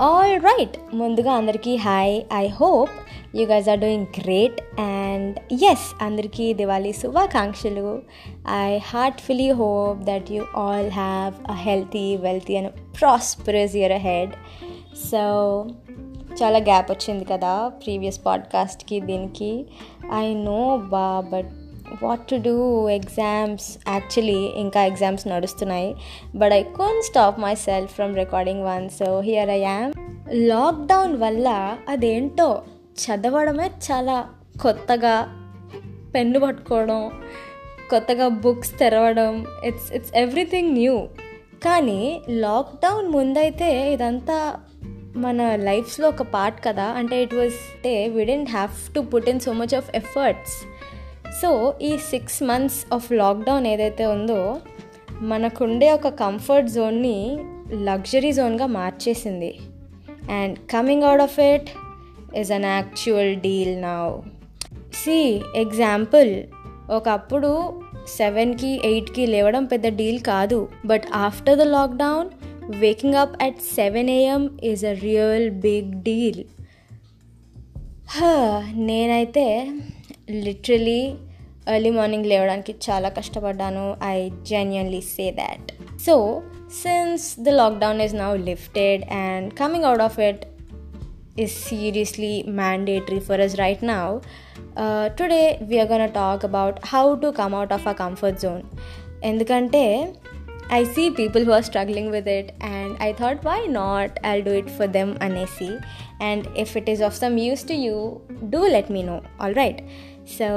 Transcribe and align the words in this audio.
All 0.00 0.40
right 0.40 0.76
ముందుగా 0.94 1.32
అందరికీ 1.32 1.76
hi 1.76 2.22
I 2.34 2.46
hope 2.46 2.90
you 3.36 3.46
guys 3.46 3.68
are 3.68 3.78
doing 3.78 4.06
great 4.22 4.80
and 4.80 5.54
yes 5.64 6.04
అందరికీ 6.04 6.54
దివాళీ 6.54 6.92
శుభాకాంక్షలు. 6.92 8.02
I 8.50 8.78
heartfully 8.78 9.50
hope 9.50 9.98
that 9.98 10.32
you 10.32 10.44
all 10.56 10.90
have 10.90 11.34
a 11.50 11.54
healthy 11.54 12.16
wealthy 12.16 12.56
and 12.56 12.72
prosperous 13.00 13.76
your 13.76 13.92
head 13.92 14.30
so 15.10 15.18
చాలా 16.42 16.58
gap 16.58 16.90
వచ్చింది 16.90 17.24
కదా 17.24 17.68
previous 17.68 18.26
పాడ్కాస్ట్కి 18.26 19.00
దీనికి. 19.00 19.66
I 20.14 20.34
know 20.34 20.76
బా 20.76 21.24
but 21.32 21.50
what 22.02 22.20
to 22.20 22.36
do 22.36 22.88
exams 22.88 23.78
actually 23.88 24.40
ఇంకా 24.56 24.84
exams 24.84 25.28
నడుస్తున్నాయి. 25.28 25.96
But 26.34 26.52
I 26.52 26.62
can't 26.62 27.02
stop 27.02 27.40
myself 27.54 27.92
from 27.92 28.16
recording 28.16 28.62
one 28.62 28.88
so 28.88 29.20
here 29.20 29.50
I 29.50 29.60
am. 29.60 29.92
Lockdown 30.32 31.16
వల్ల 31.16 31.76
అదేంటో 31.88 32.62
చదవడమే 33.02 33.70
చాలా 33.92 34.28
కొత్తగా 34.62 35.36
పెన్ను 36.14 36.40
పట్టుకోవడం 36.40 37.10
కొత్తగా 37.90 38.28
బుక్స్ 38.28 38.78
తెరవడం 38.78 39.46
ఇట్స్ 39.64 39.92
ఇట్స్ 39.92 40.12
ఎవ్రీథింగ్ 40.16 40.72
న్యూ 40.72 41.08
కానీ 41.64 42.22
లాక్డౌన్ 42.28 43.08
ముందైతే 43.08 43.92
ఇదంతా 43.92 44.56
మన 45.16 45.56
లైఫ్స్లో 45.56 46.08
ఒక 46.08 46.22
పార్ట్ 46.22 46.64
కదా. 46.64 46.84
అంటే 46.84 47.22
ఇట్ 47.22 47.34
వాజ్ 47.34 47.82
టే 47.84 48.08
we 48.08 48.24
didn't 48.24 48.50
have 48.50 48.94
to 48.94 49.00
put 49.00 49.28
in 49.28 49.40
so 49.40 49.52
much 49.52 49.74
of 49.74 49.96
efforts 49.96 50.52
so 51.42 51.74
ఈ 51.82 51.96
సిక్స్ 51.96 52.42
మంత్స్ 52.42 52.94
ఆఫ్ 52.94 53.12
లాక్డౌన్ 53.12 53.66
ఏదైతే 53.66 54.06
ఉందో 54.06 54.60
మనకుండే 55.22 55.92
ఒక 55.92 56.08
కంఫర్ట్ 56.08 56.68
జోన్ని 56.68 57.38
లగ్జరీ 57.72 58.32
జోన్గా 58.32 58.66
మార్చేసింది. 58.66 59.58
And 60.30 60.58
coming 60.58 61.02
out 61.02 61.22
of 61.22 61.40
it 61.40 61.70
is 62.36 62.52
an 62.52 62.64
actual 62.64 63.36
deal 63.36 63.82
now 63.82 64.20
see 64.94 65.40
example 65.56 66.42
ఒకప్పుడు 66.90 67.80
సెవెన్కి 68.16 68.80
ఎయిట్కి 68.84 69.26
లేవడం 69.26 69.64
పెద్ద 69.64 69.86
డీల్ 69.86 70.20
కాదు. 70.20 70.68
But 70.86 71.02
after 71.14 71.58
the 71.58 71.62
lockdown 71.62 72.28
waking 72.78 73.14
up 73.14 73.42
at 73.42 73.60
seven 73.74 74.10
AM 74.10 74.58
is 74.64 74.84
a 74.86 74.92
real 74.92 75.50
big 75.50 75.92
deal 76.02 76.44
నేనైతే 78.74 79.46
లిటరలీ 80.30 81.14
ఎర్లీ 81.74 81.90
మార్నింగ్ 81.90 82.26
లేవడానికి 82.26 82.74
చాలా 82.90 83.08
కష్టపడ్డాను. 83.08 83.96
I 84.04 84.16
genuinely 84.28 85.00
say 85.00 85.30
that 85.30 85.72
so 86.06 86.42
since 86.82 87.40
the 87.40 87.48
lockdown 87.48 88.00
is 88.00 88.14
now 88.14 88.36
lifted 88.36 89.04
and 89.12 89.52
coming 89.52 89.84
out 89.84 90.02
of 90.02 90.20
it 90.20 90.44
is 91.42 91.52
seriously 91.68 92.32
mandatory 92.58 93.18
for 93.26 93.36
us 93.44 93.52
right 93.60 93.82
now. 93.82 94.06
Uh, 94.82 95.04
today, 95.20 95.46
we 95.70 95.76
are 95.80 95.86
going 95.92 96.04
to 96.06 96.12
talk 96.14 96.40
about 96.48 96.74
how 96.92 97.04
to 97.22 97.28
come 97.38 97.54
out 97.54 97.70
of 97.76 97.86
our 97.86 97.98
comfort 98.00 98.36
zone. 98.44 98.64
ఎందుకంటే 99.24 100.12
I 100.72 100.84
see 100.84 101.10
people 101.10 101.46
who 101.46 101.52
are 101.52 101.64
struggling 101.64 102.10
with 102.10 102.28
it 102.28 102.50
and 102.64 103.02
I 103.02 103.12
thought 103.12 103.46
why 103.46 103.66
not 103.66 104.26
I 104.26 104.40
do 104.40 104.50
it 104.50 104.68
for 104.68 104.88
them 104.88 105.12
అనేసి. 105.22 105.70
And 106.22 106.44
if 106.58 106.76
it 106.76 106.90
is 106.90 107.02
of 107.02 107.16
some 107.16 107.38
use 107.38 107.68
to 107.68 107.72
you 107.72 108.20
do 108.44 108.66
let 108.66 108.90
me 108.90 109.02
know 109.02 109.20
all 109.40 109.54
right 109.54 109.80
so 110.38 110.48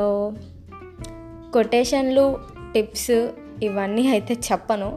కొటేషన్లు 1.54 2.26
tips 2.74 3.30
ఇవన్నీ 3.64 4.04
అయితే 4.08 4.34
చెప్పను. 4.34 4.90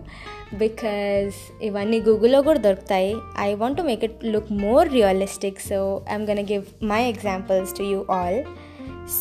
because 0.55 1.35
ఇవన్నీ 1.63 1.99
గూగుల్లో 2.01 2.43
కూడా 2.43 2.61
దొరుకుతాయి. 2.61 3.17
I 3.41 3.55
want 3.55 3.79
to 3.79 3.83
make 3.83 4.05
it 4.05 4.25
look 4.25 4.53
more 4.53 4.93
realistic 4.93 5.61
so 5.61 5.79
I'm 6.11 6.27
gonna 6.27 6.43
give 6.53 6.65
my 6.85 7.03
examples 7.09 7.75
to 7.79 7.83
you 7.83 8.07
all 8.11 8.41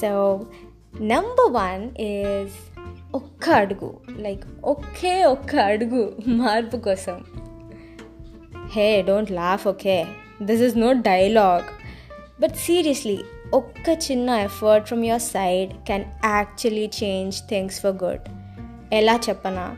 so 0.01 0.11
number 1.13 1.51
one 1.51 1.83
is 2.01 2.55
ఒక్క 3.15 3.49
అడుగు. 3.49 3.89
Like 4.17 4.43
ఒకే 4.63 5.15
ఒక్క 5.25 5.55
అడుగు 5.55 6.03
మార్పు 6.27 6.77
కోసం. 6.77 7.17
Hey 8.73 8.87
don't 9.01 9.31
laugh 9.31 9.67
okay 9.67 9.97
this 10.41 10.61
is 10.61 10.77
no 10.77 10.93
dialogue 10.93 11.69
but 12.41 12.55
seriously 12.55 13.17
ఒక్క 13.53 13.97
చిన్న 14.11 14.29
effort 14.29 14.87
from 14.87 15.05
your 15.05 15.21
side 15.21 15.73
can 15.87 16.03
actually 16.25 16.89
change 17.03 17.35
things 17.49 17.81
for 17.81 18.03
good 18.03 18.21
ఎలా 18.93 19.19
చెప్పనా? 19.29 19.75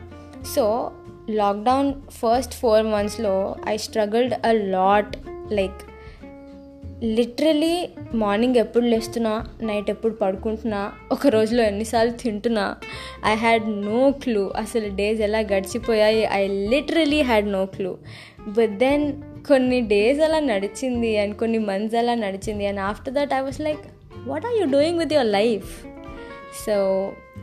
సో 0.54 0.92
లాక్డౌన్ 1.30 1.92
ఫస్ట్ 2.10 2.54
ఫోర్ 2.54 2.86
మంత్స్లో 2.86 3.56
I 3.68 3.76
struggled 3.76 4.46
a 4.46 4.52
lot 4.52 5.16
like 5.52 5.74
literally 7.02 7.88
morning 8.14 8.56
ఎప్పుడు 8.56 8.84
లేస్తున్నా 8.84 9.46
night 9.62 9.90
ఎప్పుడు 9.90 10.14
పడుకుంటున్నా 10.14 10.92
ఒక 11.12 11.26
రోజులో 11.26 11.62
ఎన్నిసార్లు 11.62 12.12
తింటున్నా 12.12 12.76
ఐ 13.26 13.34
హ్యాడ్ 13.34 13.68
నో 13.68 14.10
క్లూ 14.10 14.52
అసలు 14.56 14.96
డేస్ 14.96 15.20
ఎలా 15.20 15.38
గడిచిపోయాయి? 15.38 16.24
I 16.32 16.48
literally 16.48 17.22
had 17.22 17.52
no 17.52 17.66
clue 17.66 17.96
but 18.48 18.78
then 18.78 19.22
కొన్ని 19.46 19.80
డేస్ 19.80 20.20
అలా 20.20 20.38
నడిచింది 20.38 21.18
అండ్ 21.18 21.36
కొన్ని 21.36 21.58
మంత్స్ 21.58 21.96
అలా 21.96 22.14
నడిచింది. 22.14 22.66
And 22.66 22.80
after 22.80 23.14
that 23.14 23.32
I 23.34 23.40
was 23.40 23.60
like 23.60 23.84
what 24.26 24.46
are 24.46 24.56
you 24.60 24.66
doing 24.66 24.98
with 24.98 25.12
your 25.12 25.26
life 25.26 25.70
so 26.66 26.76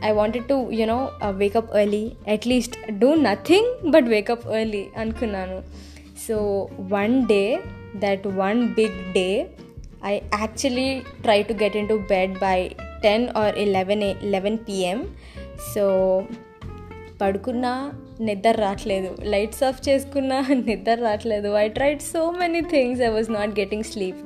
I 0.04 0.10
wanted 0.10 0.44
to 0.44 0.70
you know 0.70 1.10
wake up 1.30 1.76
early 1.76 2.12
at least 2.32 2.92
do 2.92 3.14
nothing 3.14 3.90
but 3.90 4.04
wake up 4.04 4.46
early 4.48 4.84
అనుకున్నాను. 4.96 5.62
So 6.28 6.36
one 6.78 7.26
day 7.26 7.58
that 7.96 8.26
one 8.26 8.60
big 8.74 8.98
day 9.12 9.46
I 10.04 10.14
actually 10.14 11.00
try 11.22 11.42
to 11.42 11.52
get 11.52 11.76
into 11.88 11.94
bed 11.94 12.34
by 12.38 12.70
ten 13.02 13.28
or 13.36 13.58
eleven 13.58 14.14
eleven 14.22 14.58
PM 14.68 14.98
so 15.74 15.84
పడుకున్నా 17.20 17.92
నిద్ర 18.20 18.50
రావట్లేదు. 18.50 19.16
Lights 19.22 19.62
off 19.62 19.88
చేసుకున్నా 19.88 20.40
నిద్ర 20.52 20.94
రావట్లేదు. 20.94 21.48
I 21.48 21.68
tried 21.68 22.00
so 22.00 22.30
many 22.30 22.60
things 22.60 23.02
I 23.02 23.08
was 23.08 23.30
not 23.30 23.60
getting 23.60 23.84
sleep 23.84 24.16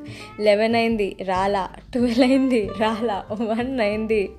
eleven 0.41 0.75
అయింది. 0.75 1.17
రాలా. 1.25 1.69
Twelve 1.93 2.21
అయింది. 2.21 2.69
రాలా. 2.79 3.25
వన్ 3.33 3.81
అయింది. 3.81 4.31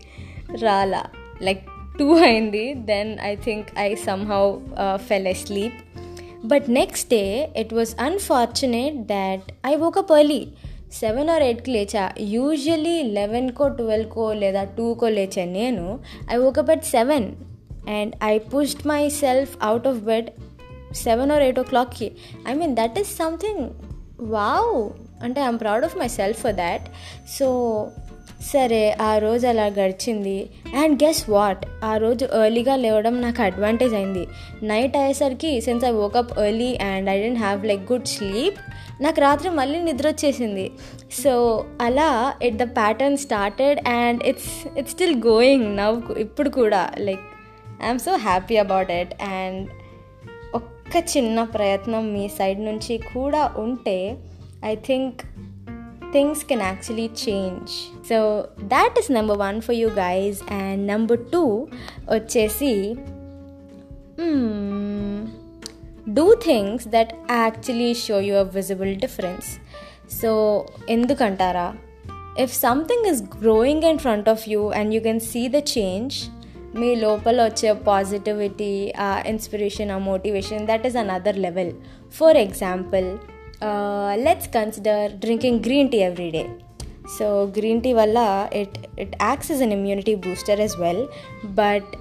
రాలా. 0.61 1.05
లైక్ 1.41 1.61
టూ 1.99 2.17
అయింది. 2.17 2.73
Then 2.73 3.17
I 3.21 3.35
think 3.35 3.67
I 3.79 3.95
somehow 3.95 4.55
fell 4.95 5.27
asleep 5.33 5.73
but 6.45 6.63
next 6.69 7.09
day 7.09 7.49
it 7.57 7.73
was 7.73 8.01
unfortunate 8.01 8.97
that 8.97 9.41
I 9.67 9.75
woke up 9.75 10.19
early 10.19 10.47
seven 10.93 11.29
or 11.29 11.43
ఎయిట్కి 11.43 11.71
లేచా. 11.71 12.11
Usually 12.19 13.03
లెవెన్కో 13.03 13.67
ట్వెల్వ్కో 13.67 14.33
లేదా 14.33 14.63
టూకో 14.63 15.09
లేచా 15.09 15.45
నేను. 15.45 15.99
I 16.33 16.37
woke up 16.37 16.65
but 16.65 16.83
seven 16.83 17.31
and 17.89 18.15
I 18.23 18.37
pushed 18.37 18.87
myself 19.09 19.57
out 19.61 19.87
of 19.87 19.97
bed 19.97 20.29
seven 20.93 21.31
or 21.31 21.41
eight 21.41 21.59
ఓ 21.59 21.63
క్లాక్కి 21.63 22.11
I 22.49 22.53
mean 22.53 22.75
that 22.75 22.99
is 22.99 23.15
something 23.15 23.69
wow 24.21 24.89
అంటే 25.23 25.41
I'm 25.41 25.59
proud 25.59 25.85
of 25.85 25.97
myself 26.07 26.39
for 26.39 26.53
that 26.53 26.81
so 27.39 27.87
సరే 28.53 28.97
ఆ 29.01 29.17
రోజు 29.17 29.47
అలా 29.47 29.65
గడిచింది. 29.65 30.49
అండ్ 30.83 31.03
గెస్ 31.03 31.29
వాట్ 31.29 31.65
ఆ 31.83 31.97
రోజు 31.97 32.25
ఎర్లీగా 32.25 32.75
లేవడం 32.75 33.21
నాకు 33.21 33.41
అడ్వాంటేజ్ 33.41 33.93
అయింది. 33.93 34.27
నైట్ 34.63 34.97
అయ్యేసరికి 34.97 35.61
since 35.61 35.85
I 35.85 35.91
woke up 35.91 36.39
early 36.39 36.75
and 36.75 37.09
I 37.09 37.21
didn't 37.21 37.39
have 37.39 37.65
like 37.65 37.91
good 37.91 38.05
sleep 38.05 38.55
నాకు 39.03 39.21
రాత్రి 39.21 39.49
మళ్ళీ 39.49 39.83
నిద్ర 39.83 40.07
వచ్చేసింది. 40.07 40.71
సో 41.23 41.65
అలా 41.81 42.33
it 42.43 42.57
the 42.57 42.63
pattern 42.63 43.17
started 43.17 43.87
and 43.87 44.23
it's 44.23 44.77
it's 44.77 44.93
still 44.93 45.23
going 45.27 45.77
now 45.77 46.11
ఇప్పుడు 46.11 46.49
కూడా 46.49 46.91
like 46.97 47.19
I'm 47.85 47.99
so 47.99 48.15
happy 48.15 48.57
about 48.57 48.91
it 48.91 49.23
and 49.23 49.69
ఒక్క 50.55 51.03
చిన్న 51.17 51.43
ప్రయత్నం 51.43 52.13
మీ 52.13 52.27
సైడ్ 52.27 52.65
నుంచి 52.65 52.97
కూడా 52.97 53.53
ఉంటే 53.57 54.17
I 54.65 54.75
think 54.75 55.21
things 56.13 56.45
can 56.45 56.61
actually 56.61 57.09
change 57.29 57.69
so 58.09 58.45
that 58.63 58.99
is 58.99 59.11
number 59.11 59.37
one 59.37 59.61
for 59.61 59.75
you 59.75 59.89
guys 59.89 60.53
and 60.53 60.87
number 60.87 61.19
two 61.31 61.67
వచ్చేసి 62.09 62.95
do 66.13 66.33
things 66.33 66.87
that 66.87 67.13
actually 67.31 67.93
show 67.93 68.19
you 68.19 68.35
a 68.35 68.41
visible 68.41 68.95
difference 68.95 69.47
so 70.21 70.65
ఎందుకంటారా? 70.89 71.75
If 72.39 72.53
something 72.53 73.05
is 73.05 73.23
growing 73.43 73.83
in 73.83 73.97
front 73.97 74.29
of 74.29 74.49
you 74.49 74.69
and 74.69 74.93
you 74.95 75.01
can 75.01 75.19
see 75.19 75.49
the 75.49 75.55
change 75.55 76.15
మీ 76.75 76.95
లోపల 76.95 77.43
వచ్చే 77.43 77.73
positivity 77.73 78.93
ఆ 78.99 79.23
inspiration 79.27 79.91
ఆ 79.91 79.97
motivation 79.97 80.67
that 80.67 80.87
is 80.87 80.95
another 80.95 81.37
level 81.37 81.71
for 82.13 82.37
example 82.37 83.17
let's 84.13 84.47
consider 84.47 85.11
drinking 85.11 85.59
green 85.59 85.89
tea 85.89 85.97
every 85.97 86.31
day 86.31 86.45
so 87.19 87.43
green 87.57 87.81
tea 87.81 87.93
వల్ల 87.93 88.49
it 88.53 88.99
it 88.99 89.15
acts 89.21 89.51
as 89.51 89.61
an 89.61 89.71
immunity 89.71 90.15
booster 90.15 90.59
as 90.59 90.79
well 90.79 91.07
but 91.45 91.95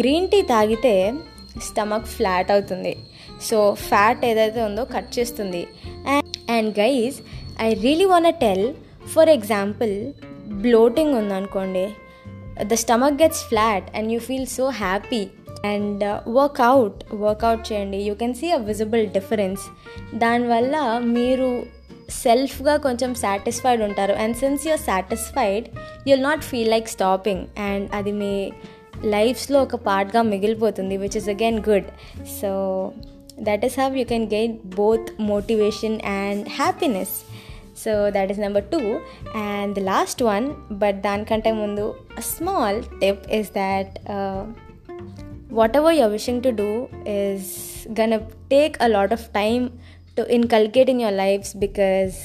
green 0.00 0.28
tea 0.28 0.42
తాగితే 0.42 1.14
stomach 1.62 2.06
flat 2.06 2.50
అవుతుంది. 2.50 2.96
So 3.42 3.74
fat 3.74 4.24
ఏదైతే 4.24 4.62
ఉందో 4.62 4.84
cut 4.84 5.18
చేస్తుంది. 5.18 5.66
And 6.08 6.50
and 6.50 6.78
guys 6.78 7.20
I 7.60 7.74
really 7.74 8.04
want 8.04 8.32
tell 8.32 8.74
for 9.08 9.28
example 9.28 10.12
bloating 10.52 11.14
ఉందనుకోండి 11.14 11.88
the 12.62 12.74
stomach 12.74 13.22
gets 13.22 13.44
flat 13.44 13.96
and 13.96 14.12
you 14.12 14.18
feel 14.18 14.46
so 14.46 14.68
happy 14.68 15.26
and 15.64 16.28
workout 16.28 17.14
workout 17.14 17.72
చేయండి. 17.72 17.96
You 17.96 18.14
can 18.14 18.34
see 18.34 18.50
a 18.50 18.56
visible 18.56 19.06
difference 19.06 19.60
దానివల్ల 20.14 20.98
మీరు 20.98 21.62
సెల్ఫ్గా 22.10 22.76
కొంచెం 22.76 23.14
satisfied 23.14 23.82
ఉంటారు. 23.82 24.12
And 24.12 24.36
since 24.36 24.66
you're 24.66 24.80
satisfied 24.80 25.64
you'll 26.08 26.22
not 26.22 26.40
feel 26.40 26.70
like 26.70 26.88
stopping 26.88 27.46
and 27.58 27.90
అది 27.94 28.12
మీ 28.12 28.52
లైఫ్స్లో 29.04 29.62
ఒక 29.62 29.74
పార్ట్గా 29.74 30.22
మిగిలిపోతుంది 30.22 30.96
which 30.96 31.16
is 31.16 31.28
again 31.28 31.62
good 31.68 31.84
so 32.40 32.92
that 33.40 33.64
is 33.64 33.80
how 33.80 33.98
you 33.98 34.04
can 34.04 34.26
gain 34.26 34.58
both 34.74 35.06
motivation 35.20 36.00
and 36.00 36.48
happiness 36.48 37.10
so 37.83 37.93
that 38.15 38.29
is 38.33 38.41
number 38.45 38.67
two 38.73 38.81
and 39.45 39.73
the 39.79 39.83
last 39.91 40.21
one 40.31 40.47
but 40.83 40.99
దానికంటే 41.07 41.51
ముందు 41.63 41.87
small 42.33 42.79
tip 43.01 43.25
is 43.39 43.51
that 43.61 43.93
whatever 45.57 45.91
you're 45.97 46.09
wishing 46.09 46.41
to 46.41 46.51
do 46.51 46.71
is 47.05 47.43
gonna 47.93 48.19
take 48.49 48.75
a 48.79 48.89
lot 48.89 49.11
of 49.17 49.21
time 49.33 49.65
to 50.17 50.21
inculcate 50.37 50.89
in 50.89 50.99
your 50.99 51.11
lives 51.11 51.53
because 51.53 52.17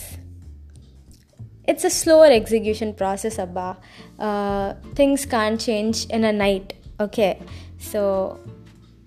it's 1.65 1.85
a 1.85 1.91
slower 1.91 2.31
execution 2.41 2.93
process 3.01 3.39
abba 3.39 3.69
uh, 4.19 4.75
things 4.95 5.25
can't 5.35 5.61
change 5.61 6.07
in 6.17 6.25
a 6.25 6.33
night 6.33 6.75
okay 7.07 7.39
so 7.91 8.03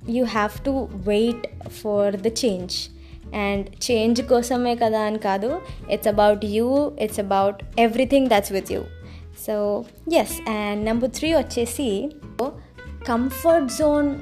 you 0.06 0.24
have 0.26 0.64
to 0.64 0.74
wait 1.12 1.48
for 1.82 2.12
the 2.12 2.32
change 2.44 2.90
And 3.35 3.91
change 3.91 4.23
కోసమే 4.23 4.75
కదా 4.75 5.01
అని 5.01 5.19
కాదు. 5.19 5.61
It's 5.91 6.09
about 6.09 6.45
you 6.45 6.93
it's 7.01 7.21
about 7.21 7.81
everything 7.81 8.29
that's 8.29 8.53
with 8.53 8.73
you 8.73 8.83
so 9.47 9.85
yes 10.15 10.51
and 10.51 10.85
number 10.85 11.11
three 11.11 11.35
వచ్చేసి 11.35 12.11
comfort 13.09 13.73
zone 13.79 14.17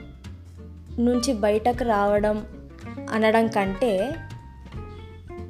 నుంచి 0.99 1.33
బయటకు 1.33 1.85
రావడం 1.85 2.47
అనడం 3.13 3.47
కంటే 3.47 4.13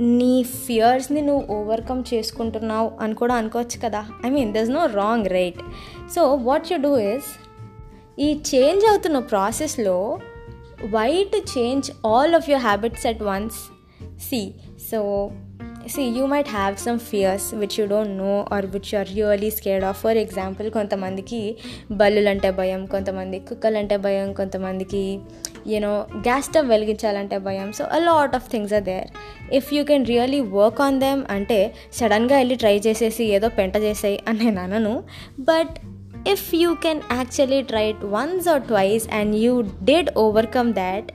నీ 0.00 0.42
ఫియర్స్ని 0.42 1.20
నువ్వు 1.20 1.54
ఓవర్కమ్ 1.54 2.02
చేసుకుంటున్నావు 2.14 2.90
అని 3.00 3.14
కూడా 3.14 3.34
అనుకోవచ్చు 3.34 3.80
కదా. 3.84 4.06
I 4.26 4.30
mean 4.30 4.54
there's 4.54 4.70
no 4.70 4.86
wrong 4.86 5.26
right 5.26 5.60
so 6.14 6.34
what 6.34 6.72
you 6.72 6.78
do 6.78 6.96
is 6.98 7.24
ఈ 8.18 8.40
చేంజ్ 8.54 8.84
అవుతున్న 8.84 9.18
ప్రాసెస్లో 9.18 10.18
why 10.84 11.24
to 11.24 11.58
change 11.58 11.90
all 12.06 12.34
of 12.34 12.50
your 12.50 12.64
habits 12.64 13.06
at 13.06 13.22
once 13.22 13.54
see 14.20 14.54
so 14.90 15.30
see 15.88 16.02
you 16.02 16.26
might 16.26 16.48
have 16.48 16.76
some 16.76 16.98
fears 16.98 17.54
which 17.54 17.80
you 17.80 17.86
don't 17.86 18.10
know 18.10 18.46
or 18.52 18.66
which 18.66 18.94
you 18.94 18.98
are 18.98 19.08
really 19.14 19.50
scared 19.50 19.84
of 19.84 20.00
for 20.00 20.16
example 20.16 20.70
కొంతమందికి 20.70 21.56
బల్లులంటే 21.90 22.50
భయం 22.50 22.86
కొంతమంది 22.86 23.38
కుక్కలంటే 23.38 23.96
భయం 23.96 24.32
కొంతమందికి 24.32 25.18
you know 25.66 26.06
gas 26.16 26.44
stove 26.44 26.68
వెలిగించాలంటే 26.68 27.38
భయం. 27.38 27.72
So 27.72 27.84
a 27.84 27.98
lot 27.98 28.34
of 28.34 28.50
things 28.50 28.74
are 28.74 28.82
there 28.82 29.06
if 29.54 29.74
you 29.74 29.84
can 29.84 30.06
really 30.06 30.40
work 30.40 30.80
on 30.80 31.00
them 31.00 31.22
అంటే 31.30 31.74
సడన్గా 31.92 32.36
వెళ్ళి 32.36 32.54
ట్రై 32.54 32.78
చేసేసి 32.78 33.24
ఏదో 33.24 33.48
పెంట 33.48 33.76
చేసాయి 33.76 34.20
అని 34.28 34.38
నేను 34.38 34.62
అనను. 34.62 35.04
But 35.40 35.95
if 36.26 36.54
you 36.54 36.74
can 36.74 37.00
actually 37.12 37.62
try 37.62 37.88
it 37.88 38.04
once 38.04 38.48
or 38.48 38.62
twice 38.62 39.08
and 39.14 39.36
you 39.36 39.60
did 39.60 40.10
overcome 40.18 40.72
that 40.72 41.12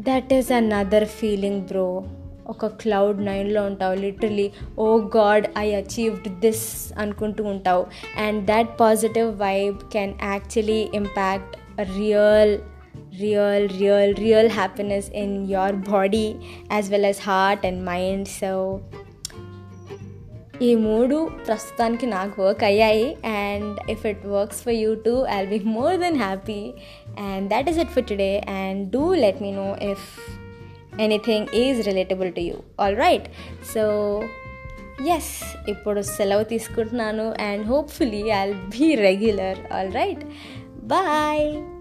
that 0.00 0.32
is 0.32 0.52
another 0.52 1.04
feeling 1.04 1.62
bro 1.62 2.04
ఒక 2.48 2.66
క్లౌడ్ 2.66 3.24
నైన్లో 3.24 3.62
ఉంటావు 3.62 3.94
literally 3.94 4.50
oh 4.78 4.98
god 4.98 5.46
I 5.58 5.72
achieved 5.72 6.40
this 6.40 6.92
అనుకుంటూ 6.98 7.44
ఉంటావు. 7.44 7.86
And 8.18 8.44
that 8.44 8.68
positive 8.80 9.40
vibe 9.40 9.76
can 9.92 10.14
actually 10.22 10.88
impact 10.94 11.80
real 11.98 12.58
real 13.20 13.68
real 13.68 14.14
real 14.14 14.50
happiness 14.50 15.10
in 15.10 15.50
your 15.50 15.76
body 15.76 16.34
as 16.72 16.90
well 16.90 17.04
as 17.04 17.22
heart 17.22 17.66
and 17.66 17.84
mind 17.84 18.28
so 18.28 18.80
ఈ 20.62 20.74
మూడు 20.74 21.16
ప్రస్తుతానికి 21.46 22.06
నాకు 22.06 22.42
work 22.42 22.64
అయ్యాయి 22.64 23.16
and 23.38 23.90
if 23.90 24.06
it 24.06 24.26
works 24.26 24.62
for 24.62 24.74
you 24.74 24.94
too 24.94 25.26
I'll 25.26 25.46
be 25.46 25.58
more 25.58 25.96
than 25.96 26.16
happy 26.16 26.60
and 27.18 27.50
that 27.50 27.68
is 27.68 27.78
it 27.78 27.88
for 27.88 28.04
today 28.04 28.42
and 28.54 28.90
do 28.90 29.14
let 29.14 29.42
me 29.42 29.50
know 29.52 29.76
if 29.82 30.06
anything 31.00 31.46
is 31.54 31.86
relatable 31.86 32.32
to 32.32 32.40
you 32.40 32.56
all 32.80 32.96
right 32.96 33.28
so 33.74 33.84
yes 35.16 35.32
ఇప్పుడు 35.68 36.00
సెలవు 36.00 36.42
తీసుకుంటున్నాను 36.44 37.34
and 37.40 37.66
hopefully 37.66 38.30
I'll 38.32 38.54
be 38.54 38.94
regular 38.94 39.60
all 39.72 39.92
right 39.92 40.24
bye 40.86 41.73